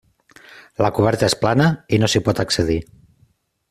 [0.85, 1.69] La coberta és plana
[1.99, 2.83] i no s'hi pot accedir.